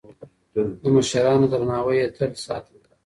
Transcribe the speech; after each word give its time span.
د 0.81 0.83
مشرانو 0.95 1.45
درناوی 1.51 1.95
يې 2.01 2.07
تل 2.15 2.31
ساته. 2.43 2.75